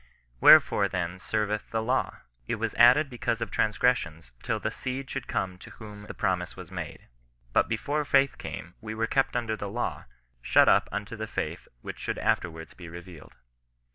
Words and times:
Where 0.39 0.59
fore 0.59 0.89
then 0.89 1.19
serveth 1.19 1.69
the 1.69 1.83
law? 1.83 2.21
It 2.47 2.55
was 2.55 2.73
added 2.73 3.07
because 3.07 3.39
of 3.39 3.51
transgressions 3.51 4.31
till 4.41 4.59
the 4.59 4.71
seed 4.71 5.11
should 5.11 5.27
come 5.27 5.59
to 5.59 5.69
whom 5.77 6.07
the 6.07 6.15
promise 6.15 6.57
was 6.57 6.71
made."" 6.71 7.07
But 7.53 7.69
before 7.69 8.03
faith 8.03 8.39
came 8.39 8.73
we 8.81 8.95
were 8.95 9.05
kept 9.05 9.35
under 9.35 9.55
the 9.55 9.69
law, 9.69 10.05
shut 10.41 10.67
up 10.67 10.89
unto 10.91 11.15
the 11.15 11.27
faith 11.27 11.67
which 11.81 11.99
should 11.99 12.17
afterwards 12.17 12.73
be 12.73 12.89
revealed. 12.89 13.35